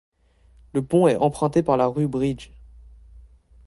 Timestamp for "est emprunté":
1.07-1.61